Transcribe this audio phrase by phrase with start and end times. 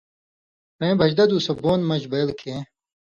[0.77, 2.61] سېں بھجہ دُو سو بُوند مژ بئیل کھیں